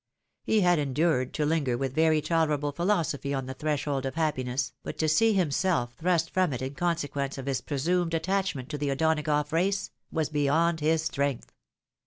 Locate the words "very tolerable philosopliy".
1.93-3.37